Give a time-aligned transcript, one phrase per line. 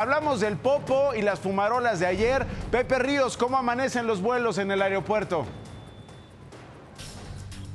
[0.00, 2.46] Hablamos del Popo y las fumarolas de ayer.
[2.70, 5.44] Pepe Ríos, ¿cómo amanecen los vuelos en el aeropuerto?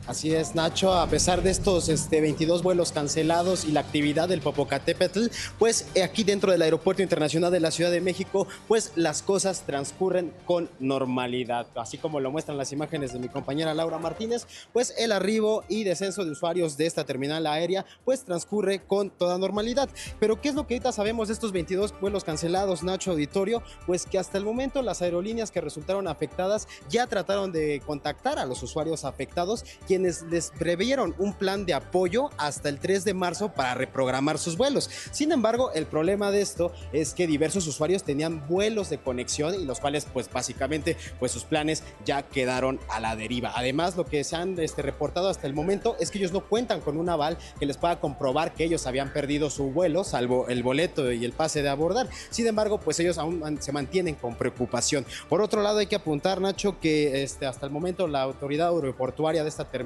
[0.07, 4.39] Así es, Nacho, a pesar de estos este, 22 vuelos cancelados y la actividad del
[4.39, 5.25] Popocatépetl,
[5.57, 9.63] pues eh, aquí dentro del Aeropuerto Internacional de la Ciudad de México, pues las cosas
[9.65, 11.65] transcurren con normalidad.
[11.73, 15.85] Así como lo muestran las imágenes de mi compañera Laura Martínez, pues el arribo y
[15.85, 19.89] descenso de usuarios de esta terminal aérea, pues transcurre con toda normalidad.
[20.19, 23.63] Pero ¿qué es lo que ahorita sabemos de estos 22 vuelos cancelados, Nacho Auditorio?
[23.87, 28.45] Pues que hasta el momento las aerolíneas que resultaron afectadas ya trataron de contactar a
[28.45, 33.53] los usuarios afectados, quienes les previeron un plan de apoyo hasta el 3 de marzo
[33.53, 34.89] para reprogramar sus vuelos.
[35.11, 39.63] Sin embargo, el problema de esto es que diversos usuarios tenían vuelos de conexión y
[39.63, 43.53] los cuales pues básicamente pues sus planes ya quedaron a la deriva.
[43.55, 46.81] Además, lo que se han este, reportado hasta el momento es que ellos no cuentan
[46.81, 50.61] con un aval que les pueda comprobar que ellos habían perdido su vuelo, salvo el
[50.61, 52.09] boleto y el pase de abordar.
[52.31, 55.05] Sin embargo, pues ellos aún se mantienen con preocupación.
[55.29, 59.43] Por otro lado, hay que apuntar, Nacho, que este, hasta el momento la autoridad aeroportuaria
[59.43, 59.84] de esta terminal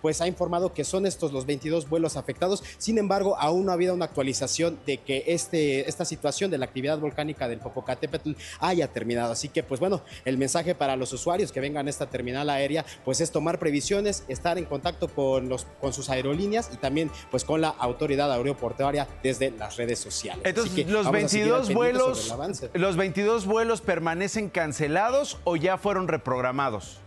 [0.00, 2.62] pues ha informado que son estos los 22 vuelos afectados.
[2.78, 6.66] Sin embargo, aún no ha habido una actualización de que este, esta situación de la
[6.66, 9.32] actividad volcánica del Popocatépetl haya terminado.
[9.32, 12.84] Así que, pues bueno, el mensaje para los usuarios que vengan a esta terminal aérea,
[13.04, 17.44] pues es tomar previsiones, estar en contacto con, los, con sus aerolíneas y también pues
[17.44, 20.42] con la autoridad aeroportuaria desde las redes sociales.
[20.44, 22.34] Entonces, los 22 vuelos,
[22.74, 27.00] los 22 vuelos permanecen cancelados o ya fueron reprogramados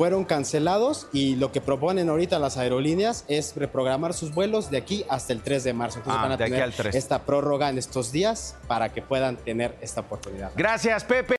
[0.00, 5.04] fueron cancelados y lo que proponen ahorita las aerolíneas es reprogramar sus vuelos de aquí
[5.10, 5.98] hasta el 3 de marzo.
[5.98, 10.00] Entonces ah, van a tener esta prórroga en estos días para que puedan tener esta
[10.00, 10.52] oportunidad.
[10.56, 11.36] Gracias, Pepe.